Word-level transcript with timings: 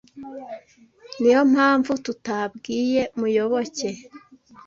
Niyo 1.19 1.41
mpamvu 1.53 1.91
tutabwiye 2.05 3.01
Muyoboke. 3.19 3.89